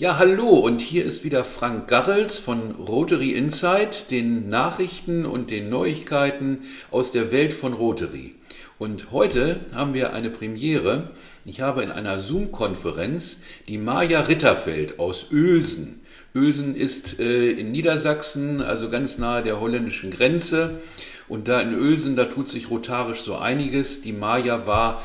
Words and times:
Ja, 0.00 0.16
hallo 0.16 0.50
und 0.50 0.80
hier 0.80 1.04
ist 1.04 1.24
wieder 1.24 1.42
Frank 1.42 1.88
Garrels 1.88 2.38
von 2.38 2.70
Rotary 2.70 3.32
Insight, 3.32 4.12
den 4.12 4.48
Nachrichten 4.48 5.26
und 5.26 5.50
den 5.50 5.68
Neuigkeiten 5.70 6.60
aus 6.92 7.10
der 7.10 7.32
Welt 7.32 7.52
von 7.52 7.72
Rotary. 7.72 8.36
Und 8.78 9.10
heute 9.10 9.58
haben 9.74 9.94
wir 9.94 10.12
eine 10.12 10.30
Premiere. 10.30 11.10
Ich 11.44 11.62
habe 11.62 11.82
in 11.82 11.90
einer 11.90 12.20
Zoom-Konferenz 12.20 13.40
die 13.66 13.76
Maja 13.76 14.20
Ritterfeld 14.20 15.00
aus 15.00 15.32
Uelsen. 15.32 15.98
Uelsen 16.32 16.76
ist 16.76 17.18
äh, 17.18 17.50
in 17.50 17.72
Niedersachsen, 17.72 18.62
also 18.62 18.90
ganz 18.90 19.18
nahe 19.18 19.42
der 19.42 19.58
holländischen 19.58 20.12
Grenze. 20.12 20.80
Und 21.26 21.48
da 21.48 21.60
in 21.60 21.74
Uelsen, 21.74 22.14
da 22.14 22.26
tut 22.26 22.48
sich 22.48 22.70
rotarisch 22.70 23.22
so 23.22 23.36
einiges. 23.36 24.00
Die 24.00 24.12
Maja 24.12 24.64
war 24.64 25.02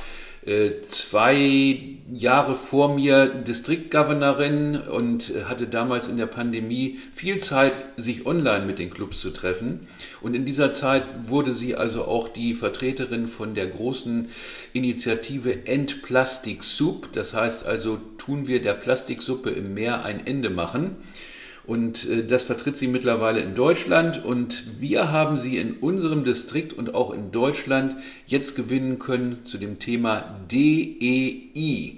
zwei 0.82 1.94
Jahre 2.12 2.56
vor 2.56 2.94
mir 2.94 3.28
Distriktgovernorin 3.28 4.78
und 4.78 5.30
äh, 5.30 5.44
hatte 5.46 5.68
damals 5.68 6.08
in 6.08 6.18
der 6.18 6.26
Pandemie 6.26 7.00
viel 7.12 7.40
Zeit, 7.40 7.74
sich 7.98 8.26
online 8.26 8.66
mit 8.66 8.80
den 8.80 8.90
Clubs 8.90 9.22
zu 9.22 9.32
treffen. 9.32 9.88
Und 10.22 10.36
in 10.36 10.46
dieser 10.46 10.72
Zeit 10.72 11.06
wurde 11.30 11.54
sie 11.54 11.76
also 11.76 12.06
auch 12.06 12.28
die 12.28 12.54
Vertreterin 12.54 13.28
von 13.28 13.56
der 13.56 13.68
großen 13.68 14.30
Initiative 14.74 15.66
End 15.66 16.04
Plastic 16.04 16.64
Soup. 16.64 17.12
Das 17.14 17.34
heißt 17.34 17.66
also, 17.66 18.00
tun 18.18 18.48
wir 18.48 18.62
der 18.62 18.74
Plastiksuppe 18.74 19.50
im 19.50 19.74
Meer 19.74 20.04
ein 20.04 20.26
Ende 20.26 20.50
machen. 20.50 20.98
Und 21.66 22.10
äh, 22.10 22.26
das 22.26 22.44
vertritt 22.44 22.78
sie 22.78 22.88
mittlerweile 22.88 23.40
in 23.40 23.56
Deutschland. 23.56 24.24
Und 24.24 24.82
wir 24.82 25.12
haben 25.12 25.38
sie 25.38 25.58
in 25.58 25.78
unserem 25.78 26.24
Distrikt 26.24 26.74
und 26.74 26.94
auch 26.94 27.12
in 27.12 27.32
Deutschland 27.32 27.96
jetzt 28.28 28.56
gewinnen 28.56 29.00
können 29.00 29.46
zu 29.46 29.58
dem 29.58 29.80
Thema 29.80 30.40
DEI. 30.52 31.98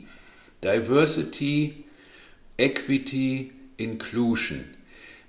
Diversity, 0.63 1.85
Equity, 2.57 3.51
Inclusion. 3.77 4.63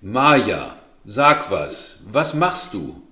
Maja, 0.01 0.77
sag 1.05 1.51
was. 1.51 1.99
Was 2.11 2.35
machst 2.35 2.75
du? 2.75 3.03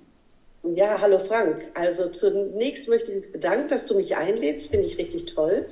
Ja, 0.63 0.99
hallo 0.99 1.19
Frank. 1.19 1.63
Also 1.75 2.09
zunächst 2.09 2.87
möchte 2.87 3.11
ich 3.11 3.21
mich 3.21 3.31
bedanken, 3.31 3.67
dass 3.67 3.85
du 3.85 3.95
mich 3.95 4.15
einlädst. 4.15 4.69
Finde 4.71 4.87
ich 4.87 4.97
richtig 4.97 5.25
toll. 5.25 5.67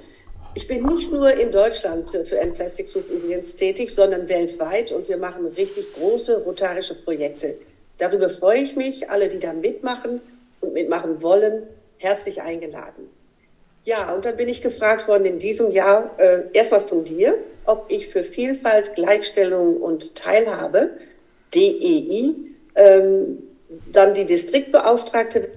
Ich 0.55 0.67
bin 0.67 0.85
nicht 0.85 1.11
nur 1.11 1.33
in 1.33 1.51
Deutschland 1.51 2.11
für 2.11 2.37
N-Plastic 2.37 2.87
Soup 2.87 3.09
übrigens 3.09 3.55
tätig, 3.55 3.89
sondern 3.89 4.29
weltweit 4.29 4.91
und 4.91 5.09
wir 5.09 5.17
machen 5.17 5.47
richtig 5.47 5.93
große 5.95 6.43
rotarische 6.43 6.93
Projekte. 6.93 7.55
Darüber 7.97 8.29
freue 8.29 8.59
ich 8.59 8.75
mich, 8.75 9.09
alle, 9.09 9.29
die 9.29 9.39
da 9.39 9.51
mitmachen 9.53 10.21
und 10.61 10.73
mitmachen 10.73 11.23
wollen, 11.23 11.63
herzlich 11.97 12.41
eingeladen. 12.41 13.09
Ja, 13.83 14.13
und 14.13 14.25
dann 14.25 14.37
bin 14.37 14.47
ich 14.47 14.61
gefragt 14.61 15.07
worden 15.07 15.25
in 15.25 15.39
diesem 15.39 15.71
Jahr, 15.71 16.11
äh, 16.17 16.43
erstmal 16.53 16.81
von 16.81 17.03
dir, 17.03 17.35
ob 17.65 17.85
ich 17.89 18.07
für 18.07 18.23
Vielfalt, 18.23 18.93
Gleichstellung 18.93 19.77
und 19.77 20.15
Teilhabe, 20.15 20.91
DEI, 21.55 22.35
ähm, 22.75 23.43
dann 23.91 24.13
die 24.13 24.25
Distriktbeauftragte 24.25 25.49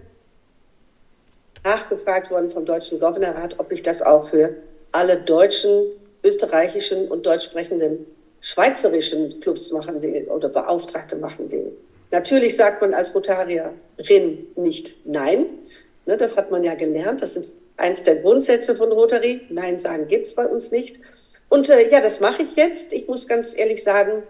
nachgefragt 1.62 2.30
worden 2.30 2.48
vom 2.50 2.64
Deutschen 2.64 2.98
Governorrat, 2.98 3.56
ob 3.58 3.72
ich 3.72 3.83
das 3.83 4.00
auch 4.00 4.28
für 4.28 4.56
alle 4.97 5.19
deutschen, 5.19 5.92
österreichischen 6.25 7.08
und 7.08 7.27
deutsch 7.27 7.44
sprechenden 7.44 8.06
schweizerischen 8.41 9.41
Clubs 9.41 9.70
machen 9.70 10.00
will 10.00 10.27
oder 10.28 10.48
Beauftragte 10.48 11.16
machen 11.16 11.50
will. 11.50 11.72
Natürlich 12.11 12.56
sagt 12.56 12.80
man 12.80 12.94
als 12.94 13.14
Rotarierin 13.14 14.47
nicht 14.56 15.06
Nein. 15.06 15.47
Ne, 16.06 16.17
das 16.17 16.36
hat 16.36 16.50
man 16.50 16.62
ja 16.62 16.74
gelernt. 16.74 17.20
Das 17.20 17.36
ist 17.36 17.62
eins 17.77 18.05
der 18.05 18.17
Grundsätze 18.17 18.74
von 18.74 18.91
Rotary. 18.91 19.42
Nein 19.50 19.80
sagen 19.80 20.06
gibt's 20.08 20.34
bei 20.34 20.47
uns 20.47 20.70
nicht. 20.70 21.00
Und 21.48 21.69
äh, 21.69 21.91
ja, 21.91 22.00
das 22.00 22.20
mache 22.20 22.42
ich 22.42 22.56
jetzt. 22.56 22.92
Ich 22.92 23.06
muss 23.06 23.28
ganz 23.28 23.56
ehrlich 23.56 23.83
sagen, 23.83 24.22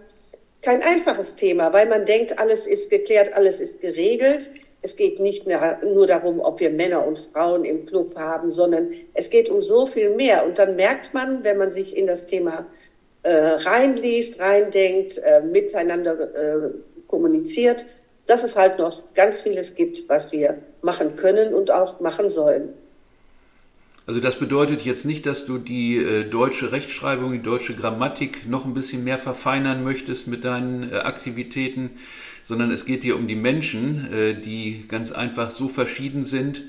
kein 0.62 0.82
einfaches 0.82 1.36
Thema, 1.36 1.72
weil 1.72 1.86
man 1.86 2.06
denkt, 2.06 2.38
alles 2.40 2.66
ist 2.66 2.90
geklärt, 2.90 3.34
alles 3.34 3.60
ist 3.60 3.80
geregelt. 3.80 4.50
Es 4.86 4.94
geht 4.94 5.18
nicht 5.18 5.48
mehr 5.48 5.80
nur 5.82 6.06
darum, 6.06 6.38
ob 6.38 6.60
wir 6.60 6.70
Männer 6.70 7.04
und 7.04 7.18
Frauen 7.18 7.64
im 7.64 7.86
Club 7.86 8.14
haben, 8.14 8.52
sondern 8.52 8.92
es 9.14 9.30
geht 9.30 9.48
um 9.48 9.60
so 9.60 9.84
viel 9.84 10.10
mehr. 10.10 10.46
Und 10.46 10.60
dann 10.60 10.76
merkt 10.76 11.12
man, 11.12 11.42
wenn 11.42 11.58
man 11.58 11.72
sich 11.72 11.96
in 11.96 12.06
das 12.06 12.26
Thema 12.26 12.66
äh, 13.24 13.32
reinliest, 13.32 14.38
reindenkt, 14.38 15.18
äh, 15.18 15.40
miteinander 15.40 16.12
äh, 16.36 16.70
kommuniziert, 17.08 17.84
dass 18.26 18.44
es 18.44 18.54
halt 18.54 18.78
noch 18.78 19.12
ganz 19.14 19.40
vieles 19.40 19.74
gibt, 19.74 20.08
was 20.08 20.30
wir 20.30 20.58
machen 20.82 21.16
können 21.16 21.52
und 21.52 21.72
auch 21.72 21.98
machen 21.98 22.30
sollen. 22.30 22.72
Also 24.06 24.20
das 24.20 24.38
bedeutet 24.38 24.82
jetzt 24.82 25.04
nicht, 25.04 25.26
dass 25.26 25.46
du 25.46 25.58
die 25.58 25.96
äh, 25.96 26.22
deutsche 26.22 26.70
Rechtschreibung, 26.70 27.32
die 27.32 27.42
deutsche 27.42 27.74
Grammatik 27.74 28.48
noch 28.48 28.64
ein 28.64 28.72
bisschen 28.72 29.02
mehr 29.02 29.18
verfeinern 29.18 29.82
möchtest 29.82 30.28
mit 30.28 30.44
deinen 30.44 30.92
äh, 30.92 30.98
Aktivitäten, 30.98 31.90
sondern 32.44 32.70
es 32.70 32.84
geht 32.84 33.02
dir 33.02 33.16
um 33.16 33.26
die 33.26 33.34
Menschen, 33.34 34.06
äh, 34.12 34.34
die 34.34 34.84
ganz 34.86 35.10
einfach 35.10 35.50
so 35.50 35.66
verschieden 35.66 36.24
sind 36.24 36.62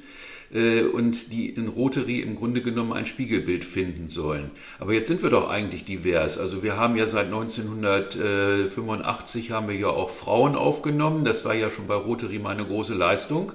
äh, 0.52 0.81
und 0.81 1.31
die 1.31 1.50
in 1.50 1.68
Rotary 1.68 2.22
im 2.22 2.36
Grunde 2.36 2.64
genommen 2.64 2.94
ein 2.94 3.06
Spiegelbild 3.06 3.64
finden 3.64 4.08
sollen. 4.08 4.50
Aber 4.80 4.94
jetzt 4.94 5.08
sind 5.08 5.22
wir 5.22 5.30
doch 5.30 5.47
eigentlich 5.47 5.86
divers. 5.86 6.40
Also 6.40 6.64
wir 6.64 6.78
haben 6.78 6.96
ja 6.96 7.06
seit 7.06 7.28
1985 7.28 9.52
haben 9.52 9.68
wir 9.68 9.76
ja 9.76 9.90
auch 9.90 10.09
Frauen 10.09 10.56
aufgenommen. 10.56 11.24
Das 11.24 11.46
war 11.46 11.53
ja 11.53 11.70
schon 11.70 11.86
bei 11.86 11.94
Rotary 11.94 12.40
mal 12.40 12.56
eine 12.56 12.66
große 12.66 12.96
Leistung. 12.96 13.52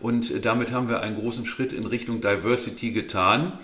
Und 0.00 0.44
damit 0.44 0.72
haben 0.72 0.88
wir 0.88 1.00
einen 1.00 1.16
großen 1.16 1.46
Schritt 1.46 1.72
in 1.72 1.84
Richtung 1.84 2.20
Diversity 2.20 2.90
getan. 2.90 3.58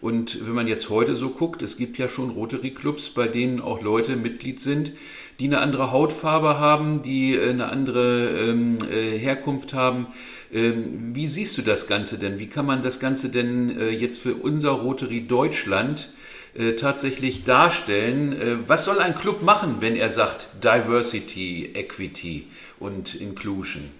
Und 0.00 0.46
wenn 0.46 0.54
man 0.54 0.66
jetzt 0.66 0.88
heute 0.88 1.14
so 1.14 1.30
guckt, 1.30 1.60
es 1.60 1.76
gibt 1.76 1.98
ja 1.98 2.08
schon 2.08 2.30
Rotary-Clubs, 2.30 3.10
bei 3.10 3.28
denen 3.28 3.60
auch 3.60 3.82
Leute 3.82 4.16
Mitglied 4.16 4.58
sind, 4.58 4.92
die 5.38 5.46
eine 5.46 5.58
andere 5.58 5.92
Hautfarbe 5.92 6.58
haben, 6.58 7.02
die 7.02 7.34
äh, 7.34 7.50
eine 7.50 7.68
andere 7.68 8.30
ähm, 8.30 8.78
äh, 8.90 9.18
Herkunft 9.18 9.74
haben. 9.74 10.06
Ähm, 10.52 11.14
wie 11.14 11.26
siehst 11.26 11.58
du 11.58 11.62
das 11.62 11.86
Ganze 11.86 12.18
denn? 12.18 12.38
Wie 12.38 12.46
kann 12.46 12.64
man 12.64 12.82
das 12.82 12.98
Ganze 12.98 13.28
denn 13.28 13.78
äh, 13.78 13.90
jetzt 13.90 14.18
für 14.18 14.34
unser 14.34 14.70
Rotary 14.70 15.26
Deutschland 15.26 16.08
äh, 16.54 16.72
tatsächlich 16.72 17.44
darstellen? 17.44 18.32
Äh, 18.32 18.56
was 18.66 18.86
soll 18.86 19.00
ein 19.00 19.14
Club 19.14 19.42
machen, 19.42 19.76
wenn 19.80 19.96
er 19.96 20.08
sagt 20.08 20.48
Diversity, 20.64 21.72
Equity 21.74 22.46
und 22.78 23.14
Inclusion? 23.14 23.99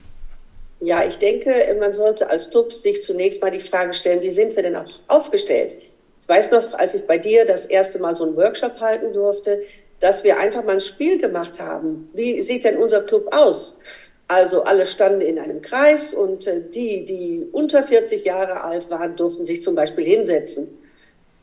Ja, 0.81 1.05
ich 1.07 1.19
denke, 1.19 1.77
man 1.79 1.93
sollte 1.93 2.31
als 2.31 2.51
Club 2.51 2.73
sich 2.73 3.03
zunächst 3.03 3.43
mal 3.43 3.51
die 3.51 3.61
Frage 3.61 3.93
stellen, 3.93 4.23
wie 4.23 4.31
sind 4.31 4.57
wir 4.57 4.63
denn 4.63 4.77
auch 4.77 4.91
aufgestellt? 5.09 5.77
Ich 6.23 6.29
weiß 6.29 6.51
noch, 6.53 6.75
als 6.75 6.95
ich 6.95 7.07
bei 7.07 7.19
dir 7.19 7.45
das 7.45 7.67
erste 7.67 7.99
Mal 7.99 8.17
so 8.17 8.25
einen 8.25 8.37
Workshop 8.37 8.81
halten 8.81 9.13
durfte, 9.13 9.61
dass 9.99 10.25
wir 10.25 10.39
einfach 10.39 10.65
mal 10.65 10.73
ein 10.73 10.81
Spiel 10.81 11.19
gemacht 11.19 11.61
haben. 11.61 12.11
Wie 12.15 12.41
sieht 12.41 12.65
denn 12.65 12.79
unser 12.79 13.03
Club 13.03 13.29
aus? 13.35 13.79
Also 14.27 14.63
alle 14.63 14.87
standen 14.87 15.21
in 15.21 15.39
einem 15.39 15.61
Kreis 15.61 16.15
und 16.15 16.47
äh, 16.47 16.63
die, 16.63 17.05
die 17.05 17.49
unter 17.53 17.83
40 17.83 18.25
Jahre 18.25 18.63
alt 18.63 18.89
waren, 18.91 19.17
durften 19.17 19.45
sich 19.45 19.63
zum 19.63 19.75
Beispiel 19.75 20.05
hinsetzen. 20.05 20.69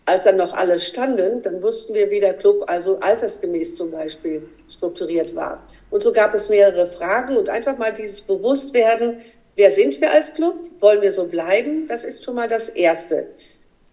Als 0.08 0.24
dann 0.24 0.38
noch 0.38 0.54
alle 0.54 0.80
standen, 0.80 1.42
dann 1.42 1.62
wussten 1.62 1.94
wir, 1.94 2.10
wie 2.10 2.22
der 2.22 2.34
Club 2.34 2.64
also 2.68 2.98
altersgemäß 3.02 3.76
zum 3.76 3.92
Beispiel 3.92 4.48
strukturiert 4.70 5.36
war. 5.36 5.68
Und 5.90 6.02
so 6.02 6.14
gab 6.14 6.34
es 6.34 6.48
mehrere 6.48 6.88
Fragen 6.88 7.36
und 7.36 7.50
einfach 7.50 7.78
mal 7.78 7.92
dieses 7.92 8.22
Bewusstwerden, 8.22 9.18
wer 9.58 9.70
sind 9.70 10.00
wir 10.00 10.14
als 10.14 10.34
Club? 10.34 10.56
Wollen 10.80 11.02
wir 11.02 11.12
so 11.12 11.28
bleiben? 11.28 11.88
Das 11.88 12.06
ist 12.06 12.24
schon 12.24 12.36
mal 12.36 12.48
das 12.48 12.70
Erste. 12.70 13.28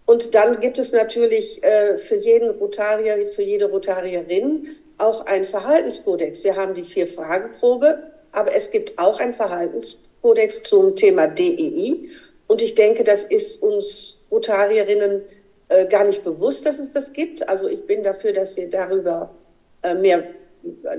Und 0.05 0.35
dann 0.35 0.61
gibt 0.61 0.77
es 0.77 0.93
natürlich 0.93 1.61
äh, 1.65 1.97
für 1.97 2.15
jeden 2.15 2.49
Rotarier, 2.49 3.27
für 3.27 3.43
jede 3.43 3.65
Rotarierin 3.65 4.69
auch 4.97 5.25
ein 5.25 5.43
Verhaltenskodex. 5.43 6.45
Wir 6.45 6.55
haben 6.55 6.75
die 6.75 6.83
Vier-Fragen-Probe, 6.83 8.11
aber 8.31 8.55
es 8.55 8.71
gibt 8.71 8.97
auch 8.97 9.19
ein 9.19 9.33
Verhaltenskodex 9.33 10.63
zum 10.63 10.95
Thema 10.95 11.27
DEI. 11.27 12.07
Und 12.47 12.61
ich 12.61 12.73
denke, 12.73 13.03
das 13.03 13.25
ist 13.25 13.61
uns 13.61 14.25
Rotarierinnen 14.31 15.23
äh, 15.69 15.87
gar 15.87 16.03
nicht 16.03 16.23
bewusst, 16.23 16.65
dass 16.65 16.79
es 16.79 16.93
das 16.93 17.13
gibt. 17.13 17.47
Also 17.47 17.67
ich 17.67 17.85
bin 17.85 18.03
dafür, 18.03 18.33
dass 18.33 18.55
wir 18.55 18.69
darüber 18.69 19.33
äh, 19.81 19.95
mehr, 19.95 20.23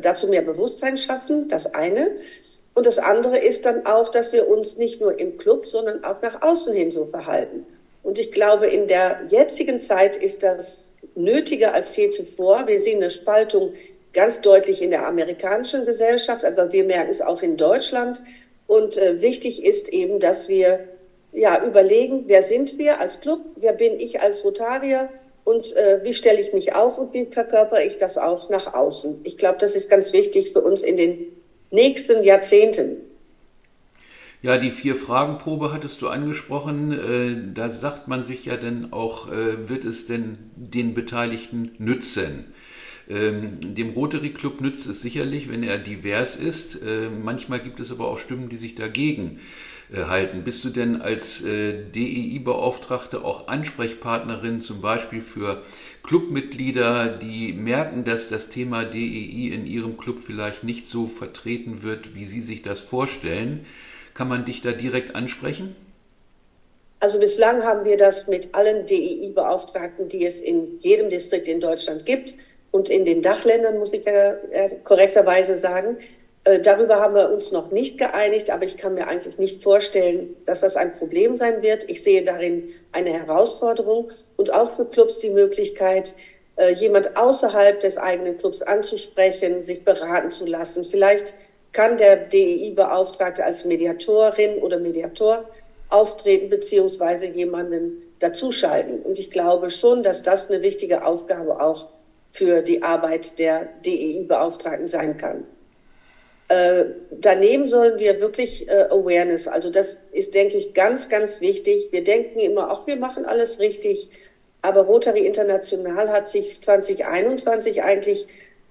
dazu 0.00 0.28
mehr 0.28 0.42
Bewusstsein 0.42 0.96
schaffen, 0.96 1.48
das 1.48 1.74
eine. 1.74 2.16
Und 2.74 2.84
das 2.86 2.98
andere 2.98 3.38
ist 3.38 3.64
dann 3.64 3.86
auch, 3.86 4.10
dass 4.10 4.32
wir 4.32 4.48
uns 4.48 4.76
nicht 4.76 5.00
nur 5.00 5.18
im 5.18 5.38
Club, 5.38 5.66
sondern 5.66 6.04
auch 6.04 6.20
nach 6.20 6.42
außen 6.42 6.74
hin 6.74 6.90
so 6.90 7.06
verhalten. 7.06 7.66
Und 8.02 8.18
ich 8.18 8.30
glaube, 8.32 8.66
in 8.66 8.86
der 8.86 9.22
jetzigen 9.28 9.80
Zeit 9.80 10.14
ist 10.14 10.42
das 10.42 10.92
nötiger 11.14 11.74
als 11.74 11.96
je 11.96 12.10
zuvor. 12.10 12.66
Wir 12.66 12.78
sehen 12.78 12.98
eine 12.98 13.10
Spaltung 13.10 13.72
ganz 14.12 14.40
deutlich 14.40 14.82
in 14.82 14.90
der 14.90 15.06
amerikanischen 15.06 15.86
Gesellschaft, 15.86 16.44
aber 16.44 16.72
wir 16.72 16.84
merken 16.84 17.10
es 17.10 17.20
auch 17.20 17.42
in 17.42 17.56
Deutschland. 17.56 18.22
Und 18.66 18.96
äh, 18.96 19.20
wichtig 19.20 19.64
ist 19.64 19.88
eben, 19.88 20.20
dass 20.20 20.48
wir 20.48 20.86
ja, 21.36 21.64
überlegen, 21.64 22.24
wer 22.26 22.42
sind 22.42 22.78
wir 22.78 22.98
als 22.98 23.20
Club, 23.20 23.40
wer 23.56 23.74
bin 23.74 24.00
ich 24.00 24.20
als 24.20 24.42
Rotarier 24.42 25.10
und 25.44 25.76
äh, 25.76 26.00
wie 26.02 26.14
stelle 26.14 26.40
ich 26.40 26.54
mich 26.54 26.74
auf 26.74 26.98
und 26.98 27.12
wie 27.12 27.26
verkörper 27.26 27.84
ich 27.84 27.98
das 27.98 28.16
auch 28.16 28.48
nach 28.48 28.72
außen. 28.72 29.20
Ich 29.24 29.36
glaube, 29.36 29.58
das 29.60 29.76
ist 29.76 29.90
ganz 29.90 30.14
wichtig 30.14 30.52
für 30.52 30.62
uns 30.62 30.82
in 30.82 30.96
den 30.96 31.26
nächsten 31.70 32.22
Jahrzehnten. 32.22 32.96
Ja, 34.40 34.56
die 34.56 34.70
Vier-Fragen-Probe 34.70 35.72
hattest 35.72 36.00
du 36.00 36.08
angesprochen. 36.08 36.92
Äh, 36.92 37.52
da 37.54 37.68
sagt 37.68 38.08
man 38.08 38.22
sich 38.22 38.46
ja 38.46 38.56
dann 38.56 38.92
auch, 38.92 39.30
äh, 39.30 39.68
wird 39.68 39.84
es 39.84 40.06
denn 40.06 40.38
den 40.56 40.94
Beteiligten 40.94 41.74
nützen? 41.78 42.46
Ähm, 43.08 43.58
dem 43.75 43.91
Rotary 43.91 44.31
Club 44.31 44.61
nützt 44.61 44.87
es 44.87 45.00
sicherlich, 45.00 45.50
wenn 45.50 45.62
er 45.62 45.79
divers 45.79 46.35
ist. 46.35 46.82
Äh, 46.82 47.08
manchmal 47.08 47.61
gibt 47.61 47.79
es 47.79 47.93
aber 47.93 48.08
auch 48.08 48.19
Stimmen, 48.19 48.49
die 48.49 48.56
sich 48.56 48.75
dagegen 48.75 49.41
äh, 49.93 50.05
halten. 50.05 50.43
Bist 50.43 50.64
du 50.64 50.70
denn 50.70 51.00
als 51.00 51.44
äh, 51.44 51.85
DEI-Beauftragte 51.85 53.25
auch 53.25 53.47
Ansprechpartnerin 53.47 54.61
zum 54.61 54.81
Beispiel 54.81 55.20
für 55.20 55.62
Clubmitglieder, 56.03 57.06
die 57.08 57.53
merken, 57.53 58.05
dass 58.05 58.29
das 58.29 58.49
Thema 58.49 58.85
DEI 58.85 59.55
in 59.55 59.67
ihrem 59.67 59.97
Club 59.97 60.19
vielleicht 60.20 60.64
nicht 60.64 60.87
so 60.87 61.06
vertreten 61.06 61.85
wird, 61.85 62.17
wie 62.17 62.25
sie 62.25 62.41
sich 62.41 62.62
das 62.62 62.81
vorstellen? 62.81 63.67
Kann 64.14 64.29
man 64.29 64.44
dich 64.44 64.62
da 64.62 64.73
direkt 64.73 65.14
ansprechen? 65.14 65.76
Also 66.99 67.20
bislang 67.20 67.62
haben 67.62 67.85
wir 67.85 67.99
das 67.99 68.26
mit 68.26 68.53
allen 68.55 68.87
DEI-Beauftragten, 68.87 70.08
die 70.08 70.26
es 70.26 70.41
in 70.41 70.79
jedem 70.79 71.08
Distrikt 71.08 71.47
in 71.47 71.61
Deutschland 71.61 72.05
gibt 72.05 72.35
und 72.76 72.90
in 72.90 73.06
den 73.06 73.23
Dachländern, 73.23 73.78
muss 73.78 73.94
ich 73.94 74.05
ja 74.05 74.34
korrekterweise 74.84 75.56
sagen. 75.56 75.96
Äh, 76.44 76.61
darüber 76.61 76.96
haben 77.00 77.14
wir 77.14 77.31
uns 77.31 77.50
noch 77.50 77.70
nicht 77.70 77.96
geeinigt, 77.96 78.50
aber 78.50 78.64
ich 78.67 78.76
kann 78.76 78.94
mir 78.94 79.08
eigentlich 79.08 79.38
nicht 79.38 79.62
vorstellen, 79.62 80.37
dass 80.44 80.61
das 80.61 80.76
ein 80.76 80.93
Problem 80.93 81.34
sein 81.37 81.62
wird. 81.62 81.88
Ich 81.88 82.02
sehe 82.02 82.23
darin 82.23 82.69
eine 82.93 83.11
Herausforderung 83.11 84.12
und 84.37 84.52
auch 84.52 84.70
für 84.73 84.84
Clubs 84.84 85.20
die 85.20 85.31
Möglichkeit, 85.31 86.14
äh, 86.56 86.73
jemand 86.75 87.17
außerhalb 87.17 87.81
des 87.81 87.96
eigenen 87.96 88.37
Clubs 88.37 88.61
anzusprechen, 88.61 89.64
sich 89.64 89.82
beraten 89.82 90.31
zu 90.31 90.44
lassen. 90.44 90.84
Vielleicht 90.84 91.32
kann 91.72 91.96
der 91.96 92.17
DEI-Beauftragte 92.29 93.43
als 93.43 93.64
Mediatorin 93.64 94.58
oder 94.58 94.79
Mediator 94.79 95.46
auftreten 95.88 96.50
beziehungsweise 96.50 97.26
jemanden 97.26 98.02
dazuschalten. 98.19 99.00
Und 99.00 99.19
ich 99.19 99.31
glaube 99.31 99.70
schon, 99.70 100.02
dass 100.02 100.22
das 100.22 100.50
eine 100.50 100.62
wichtige 100.62 101.06
Aufgabe 101.06 101.61
auch 101.61 101.88
für 102.36 102.60
die 102.60 102.82
Arbeit 102.82 103.38
der 103.38 103.66
DEI-Beauftragten 103.86 104.88
sein 104.88 105.16
kann. 105.16 105.44
Äh, 106.48 106.84
daneben 107.10 107.66
sollen 107.66 107.98
wir 107.98 108.20
wirklich 108.20 108.68
äh, 108.68 108.86
Awareness, 108.90 109.48
also 109.48 109.70
das 109.70 109.98
ist, 110.12 110.34
denke 110.34 110.58
ich, 110.58 110.74
ganz, 110.74 111.08
ganz 111.08 111.40
wichtig. 111.40 111.88
Wir 111.92 112.04
denken 112.04 112.38
immer, 112.38 112.70
auch 112.70 112.86
wir 112.86 112.96
machen 112.96 113.24
alles 113.24 113.58
richtig, 113.58 114.10
aber 114.60 114.82
Rotary 114.82 115.26
International 115.26 116.10
hat 116.10 116.28
sich 116.28 116.60
2021 116.60 117.82
eigentlich 117.82 118.26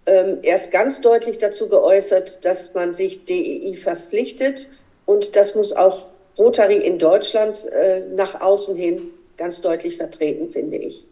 ähm, 0.06 0.38
erst 0.44 0.72
ganz 0.72 1.02
deutlich 1.02 1.40
dazu 1.40 1.68
geäußert, 1.68 2.46
dass 2.46 2.76
man 2.76 2.94
sich 2.94 3.26
DEI 3.26 3.76
verpflichtet 3.76 4.70
und 5.08 5.36
das 5.36 5.56
muss 5.56 5.74
auch 5.74 6.14
Rotary 6.38 6.78
in 6.78 7.00
Deutschland 7.00 7.66
äh, 7.72 8.06
nach 8.14 8.40
außen 8.42 8.76
hin 8.76 9.10
ganz 9.38 9.62
deutlich 9.62 9.98
vertreten, 9.98 10.50
finde 10.50 10.78
ich. 10.78 11.08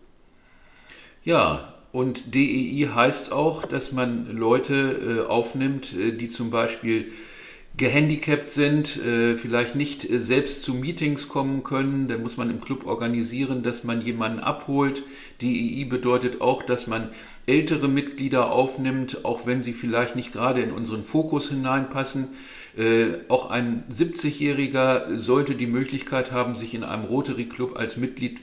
Ja, 1.24 1.73
und 1.94 2.34
DEI 2.34 2.90
heißt 2.94 3.32
auch, 3.32 3.66
dass 3.66 3.92
man 3.92 4.36
Leute 4.36 5.26
äh, 5.26 5.30
aufnimmt, 5.30 5.94
äh, 5.94 6.12
die 6.12 6.28
zum 6.28 6.50
Beispiel 6.50 7.12
gehandicapt 7.78 8.50
sind, 8.50 8.98
äh, 8.98 9.36
vielleicht 9.36 9.76
nicht 9.76 10.10
äh, 10.10 10.20
selbst 10.20 10.64
zu 10.64 10.74
Meetings 10.74 11.28
kommen 11.28 11.62
können. 11.64 12.08
Dann 12.08 12.24
muss 12.24 12.36
man 12.36 12.50
im 12.50 12.62
Club 12.62 12.88
organisieren, 12.88 13.62
dass 13.62 13.84
man 13.84 14.02
jemanden 14.02 14.40
abholt. 14.40 15.04
DEI 15.42 15.86
bedeutet 15.88 16.42
auch, 16.42 16.64
dass 16.64 16.88
man 16.88 17.10
ältere 17.46 17.88
Mitglieder 17.88 18.52
aufnimmt, 18.52 19.24
auch 19.24 19.46
wenn 19.46 19.62
sie 19.62 19.74
vielleicht 19.74 20.16
nicht 20.16 20.34
gerade 20.34 20.62
in 20.62 20.72
unseren 20.72 21.04
Fokus 21.04 21.50
hineinpassen. 21.50 22.30
Äh, 22.76 23.18
auch 23.28 23.52
ein 23.52 23.84
70-Jähriger 23.96 25.16
sollte 25.18 25.54
die 25.54 25.68
Möglichkeit 25.68 26.32
haben, 26.32 26.56
sich 26.56 26.74
in 26.74 26.84
einem 26.84 27.06
Rotary 27.06 27.46
Club 27.46 27.78
als 27.78 27.98
Mitglied 27.98 28.40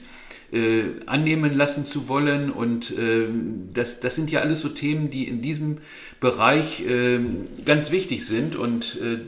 annehmen 1.05 1.55
lassen 1.55 1.85
zu 1.85 2.09
wollen. 2.09 2.51
Und 2.51 2.91
äh, 2.91 3.27
das, 3.73 3.99
das 3.99 4.15
sind 4.15 4.31
ja 4.31 4.41
alles 4.41 4.61
so 4.61 4.69
Themen, 4.69 5.09
die 5.09 5.27
in 5.27 5.41
diesem 5.41 5.77
Bereich 6.19 6.85
äh, 6.85 7.19
ganz 7.65 7.91
wichtig 7.91 8.25
sind. 8.25 8.55
Und 8.55 8.97
äh, 9.01 9.19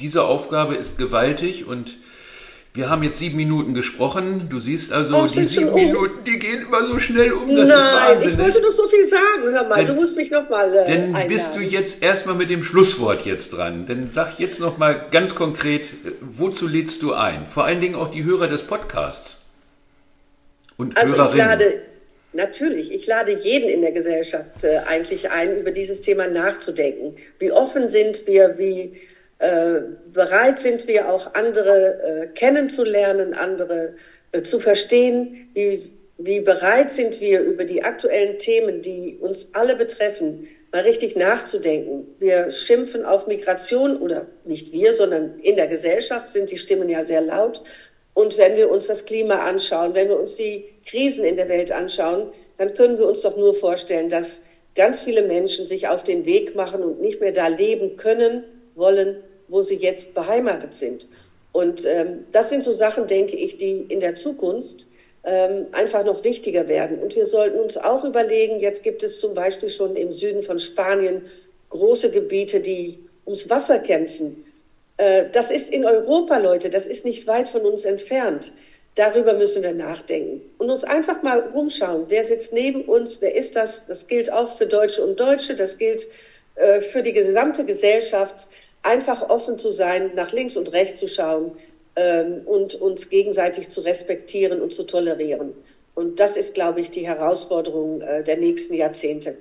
diese 0.00 0.24
Aufgabe 0.24 0.74
ist 0.74 0.98
gewaltig 0.98 1.66
und 1.66 1.96
wir 2.76 2.90
haben 2.90 3.02
jetzt 3.02 3.18
sieben 3.18 3.36
Minuten 3.36 3.72
gesprochen. 3.72 4.48
Du 4.50 4.60
siehst 4.60 4.92
also, 4.92 5.16
oh, 5.16 5.26
die 5.26 5.46
sieben 5.46 5.70
um. 5.70 5.74
Minuten, 5.74 6.24
die 6.26 6.38
gehen 6.38 6.62
immer 6.62 6.84
so 6.84 6.98
schnell 6.98 7.32
um. 7.32 7.48
Das 7.56 7.70
Nein, 7.70 8.18
ich 8.20 8.36
wollte 8.36 8.60
noch 8.60 8.70
so 8.70 8.86
viel 8.86 9.06
sagen. 9.06 9.44
Hör 9.44 9.66
mal, 9.66 9.76
dann, 9.76 9.86
du 9.86 9.94
musst 9.94 10.14
mich 10.14 10.30
noch 10.30 10.50
mal. 10.50 10.70
Äh, 10.74 10.84
dann 10.84 11.02
einladen. 11.04 11.28
bist 11.28 11.56
du 11.56 11.60
jetzt 11.60 12.02
erstmal 12.02 12.34
mit 12.34 12.50
dem 12.50 12.62
Schlusswort 12.62 13.24
jetzt 13.24 13.54
dran. 13.54 13.86
Dann 13.86 14.08
sag 14.08 14.38
jetzt 14.38 14.60
noch 14.60 14.76
mal 14.76 15.06
ganz 15.10 15.34
konkret, 15.34 15.90
wozu 16.20 16.66
lädst 16.66 17.02
du 17.02 17.14
ein? 17.14 17.46
Vor 17.46 17.64
allen 17.64 17.80
Dingen 17.80 17.94
auch 17.94 18.10
die 18.10 18.24
Hörer 18.24 18.48
des 18.48 18.62
Podcasts 18.62 19.45
und 20.76 20.96
also 20.96 21.16
Hörerinnen. 21.16 21.38
Ich 21.38 21.44
lade, 21.44 21.82
Natürlich, 22.36 22.92
ich 22.92 23.06
lade 23.06 23.32
jeden 23.32 23.70
in 23.70 23.80
der 23.80 23.92
Gesellschaft 23.92 24.62
äh, 24.62 24.80
eigentlich 24.86 25.30
ein, 25.30 25.56
über 25.56 25.70
dieses 25.70 26.02
Thema 26.02 26.26
nachzudenken. 26.26 27.16
Wie 27.38 27.50
offen 27.50 27.88
sind 27.88 28.26
wir, 28.26 28.58
wie 28.58 28.92
äh, 29.38 29.80
bereit 30.12 30.58
sind 30.58 30.86
wir 30.86 31.10
auch 31.10 31.34
andere 31.34 32.02
äh, 32.02 32.26
kennenzulernen, 32.26 33.32
andere 33.32 33.94
äh, 34.32 34.42
zu 34.42 34.60
verstehen, 34.60 35.48
wie, 35.54 35.80
wie 36.18 36.40
bereit 36.40 36.92
sind 36.92 37.22
wir 37.22 37.40
über 37.40 37.64
die 37.64 37.84
aktuellen 37.84 38.38
Themen, 38.38 38.82
die 38.82 39.16
uns 39.18 39.54
alle 39.54 39.74
betreffen, 39.74 40.46
mal 40.72 40.82
richtig 40.82 41.16
nachzudenken. 41.16 42.06
Wir 42.18 42.50
schimpfen 42.50 43.06
auf 43.06 43.26
Migration 43.26 43.96
oder 43.96 44.26
nicht 44.44 44.72
wir, 44.72 44.92
sondern 44.92 45.38
in 45.38 45.56
der 45.56 45.68
Gesellschaft 45.68 46.28
sind 46.28 46.50
die 46.50 46.58
Stimmen 46.58 46.90
ja 46.90 47.02
sehr 47.02 47.22
laut. 47.22 47.62
Und 48.16 48.38
wenn 48.38 48.56
wir 48.56 48.70
uns 48.70 48.86
das 48.86 49.04
Klima 49.04 49.40
anschauen, 49.44 49.94
wenn 49.94 50.08
wir 50.08 50.18
uns 50.18 50.36
die 50.36 50.64
Krisen 50.86 51.22
in 51.22 51.36
der 51.36 51.50
Welt 51.50 51.70
anschauen, 51.70 52.30
dann 52.56 52.72
können 52.72 52.96
wir 52.96 53.06
uns 53.06 53.20
doch 53.20 53.36
nur 53.36 53.54
vorstellen, 53.54 54.08
dass 54.08 54.40
ganz 54.74 55.00
viele 55.00 55.20
Menschen 55.20 55.66
sich 55.66 55.88
auf 55.88 56.02
den 56.02 56.24
Weg 56.24 56.56
machen 56.56 56.82
und 56.82 57.02
nicht 57.02 57.20
mehr 57.20 57.32
da 57.32 57.48
leben 57.48 57.98
können, 57.98 58.42
wollen, 58.74 59.22
wo 59.48 59.62
sie 59.62 59.76
jetzt 59.76 60.14
beheimatet 60.14 60.74
sind. 60.74 61.08
Und 61.52 61.84
ähm, 61.84 62.24
das 62.32 62.48
sind 62.48 62.62
so 62.62 62.72
Sachen, 62.72 63.06
denke 63.06 63.36
ich, 63.36 63.58
die 63.58 63.84
in 63.86 64.00
der 64.00 64.14
Zukunft 64.14 64.86
ähm, 65.22 65.66
einfach 65.72 66.02
noch 66.02 66.24
wichtiger 66.24 66.68
werden. 66.68 67.00
Und 67.00 67.14
wir 67.16 67.26
sollten 67.26 67.58
uns 67.58 67.76
auch 67.76 68.02
überlegen, 68.02 68.60
jetzt 68.60 68.82
gibt 68.82 69.02
es 69.02 69.20
zum 69.20 69.34
Beispiel 69.34 69.68
schon 69.68 69.94
im 69.94 70.14
Süden 70.14 70.42
von 70.42 70.58
Spanien 70.58 71.20
große 71.68 72.10
Gebiete, 72.10 72.60
die 72.60 72.98
ums 73.26 73.50
Wasser 73.50 73.78
kämpfen. 73.78 74.42
Äh, 74.96 75.26
das 75.32 75.50
ist 75.50 75.72
in 75.72 75.84
Europa, 75.84 76.38
Leute, 76.38 76.70
das 76.70 76.86
ist 76.86 77.04
nicht 77.04 77.26
weit 77.26 77.48
von 77.48 77.62
uns 77.62 77.84
entfernt. 77.84 78.52
Darüber 78.94 79.34
müssen 79.34 79.62
wir 79.62 79.74
nachdenken 79.74 80.40
und 80.56 80.70
uns 80.70 80.82
einfach 80.82 81.22
mal 81.22 81.40
rumschauen. 81.40 82.06
Wer 82.08 82.24
sitzt 82.24 82.54
neben 82.54 82.82
uns? 82.82 83.20
Wer 83.20 83.34
ist 83.34 83.54
das? 83.54 83.86
Das 83.86 84.06
gilt 84.06 84.32
auch 84.32 84.56
für 84.56 84.66
Deutsche 84.66 85.04
und 85.04 85.20
Deutsche. 85.20 85.54
Das 85.54 85.76
gilt 85.76 86.08
äh, 86.54 86.80
für 86.80 87.02
die 87.02 87.12
gesamte 87.12 87.66
Gesellschaft 87.66 88.48
einfach 88.82 89.28
offen 89.28 89.58
zu 89.58 89.70
sein, 89.70 90.12
nach 90.14 90.32
links 90.32 90.56
und 90.56 90.72
rechts 90.72 91.00
zu 91.00 91.08
schauen 91.08 91.52
ähm, 91.96 92.42
und 92.46 92.74
uns 92.76 93.10
gegenseitig 93.10 93.68
zu 93.68 93.82
respektieren 93.82 94.62
und 94.62 94.72
zu 94.72 94.84
tolerieren. 94.84 95.52
Und 95.94 96.20
das 96.20 96.36
ist, 96.36 96.54
glaube 96.54 96.80
ich, 96.80 96.90
die 96.90 97.06
Herausforderung 97.06 98.00
äh, 98.00 98.22
der 98.22 98.38
nächsten 98.38 98.74
Jahrzehnte. 98.74 99.36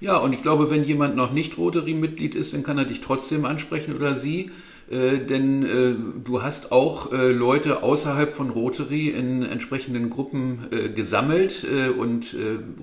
Ja, 0.00 0.16
und 0.18 0.32
ich 0.32 0.42
glaube, 0.42 0.70
wenn 0.70 0.82
jemand 0.82 1.14
noch 1.14 1.30
nicht 1.30 1.58
Rotary-Mitglied 1.58 2.34
ist, 2.34 2.54
dann 2.54 2.62
kann 2.62 2.78
er 2.78 2.86
dich 2.86 3.00
trotzdem 3.00 3.44
ansprechen 3.44 3.94
oder 3.94 4.16
sie. 4.16 4.50
Äh, 4.90 5.18
denn 5.18 5.62
äh, 5.62 6.20
du 6.24 6.42
hast 6.42 6.72
auch 6.72 7.12
äh, 7.12 7.30
Leute 7.30 7.84
außerhalb 7.84 8.34
von 8.34 8.50
Rotary 8.50 9.08
in 9.08 9.44
entsprechenden 9.44 10.10
Gruppen 10.10 10.66
äh, 10.72 10.88
gesammelt 10.88 11.64
äh, 11.64 11.90
und 11.90 12.34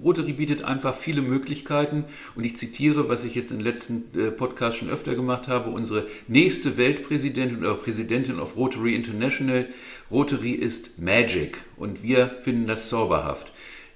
Rotary 0.01 0.33
bietet 0.33 0.63
einfach 0.63 0.95
viele 0.95 1.21
Möglichkeiten 1.21 2.05
und 2.35 2.45
ich 2.45 2.55
zitiere, 2.55 3.09
was 3.09 3.23
ich 3.23 3.35
jetzt 3.35 3.51
im 3.51 3.59
letzten 3.59 4.05
Podcast 4.37 4.77
schon 4.77 4.89
öfter 4.89 5.15
gemacht 5.15 5.47
habe, 5.47 5.69
unsere 5.69 6.07
nächste 6.27 6.77
Weltpräsidentin 6.77 7.59
oder 7.59 7.73
Präsidentin 7.75 8.39
of 8.39 8.55
Rotary 8.55 8.95
International, 8.95 9.67
Rotary 10.09 10.51
ist 10.51 10.99
Magic 10.99 11.57
und 11.75 12.03
wir 12.03 12.31
finden 12.41 12.67
das 12.67 12.89
zauberhaft. 12.89 13.51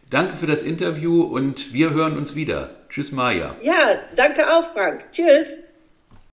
Danke 0.09 0.35
für 0.35 0.47
das 0.47 0.63
Interview 0.63 1.21
und 1.21 1.73
wir 1.73 1.91
hören 1.91 2.17
uns 2.17 2.35
wieder. 2.35 2.71
Tschüss, 2.89 3.11
Maja. 3.11 3.55
Ja, 3.61 3.99
danke 4.15 4.51
auch, 4.51 4.65
Frank. 4.73 5.11
Tschüss. 5.11 5.59